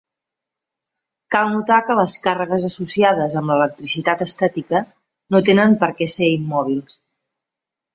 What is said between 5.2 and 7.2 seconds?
no tenen per què ser immòbils.